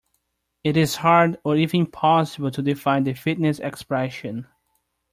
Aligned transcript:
It 0.63 0.77
is 0.77 0.95
hard 0.95 1.37
or 1.43 1.55
even 1.57 1.81
impossible 1.81 2.49
to 2.49 2.63
define 2.63 3.03
the 3.03 3.13
fitness 3.13 3.59
expression. 3.59 4.47